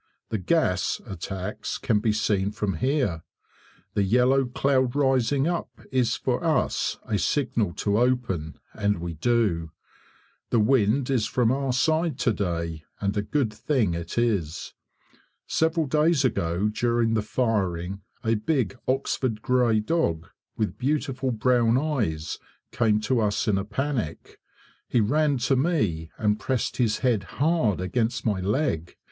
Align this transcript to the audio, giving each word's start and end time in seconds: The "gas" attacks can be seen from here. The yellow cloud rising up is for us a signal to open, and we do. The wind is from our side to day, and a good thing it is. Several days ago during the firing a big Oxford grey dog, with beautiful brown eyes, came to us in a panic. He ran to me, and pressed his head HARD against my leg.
The 0.29 0.39
"gas" 0.39 0.99
attacks 1.05 1.77
can 1.77 1.99
be 1.99 2.11
seen 2.11 2.49
from 2.49 2.77
here. 2.77 3.21
The 3.93 4.01
yellow 4.01 4.45
cloud 4.45 4.95
rising 4.95 5.47
up 5.47 5.69
is 5.91 6.15
for 6.15 6.43
us 6.43 6.97
a 7.03 7.19
signal 7.19 7.73
to 7.73 7.99
open, 7.99 8.57
and 8.73 8.99
we 8.99 9.13
do. 9.13 9.69
The 10.49 10.59
wind 10.59 11.11
is 11.11 11.27
from 11.27 11.51
our 11.51 11.71
side 11.71 12.17
to 12.21 12.33
day, 12.33 12.83
and 12.99 13.15
a 13.15 13.21
good 13.21 13.53
thing 13.53 13.93
it 13.93 14.17
is. 14.17 14.73
Several 15.45 15.85
days 15.85 16.25
ago 16.25 16.67
during 16.69 17.13
the 17.13 17.21
firing 17.21 18.01
a 18.23 18.33
big 18.33 18.75
Oxford 18.87 19.43
grey 19.43 19.79
dog, 19.81 20.25
with 20.57 20.79
beautiful 20.79 21.29
brown 21.29 21.77
eyes, 21.77 22.39
came 22.71 22.99
to 23.01 23.19
us 23.19 23.47
in 23.47 23.59
a 23.59 23.63
panic. 23.65 24.39
He 24.87 24.99
ran 24.99 25.37
to 25.45 25.55
me, 25.55 26.09
and 26.17 26.39
pressed 26.39 26.77
his 26.77 26.97
head 27.05 27.25
HARD 27.37 27.79
against 27.79 28.25
my 28.25 28.39
leg. 28.41 28.95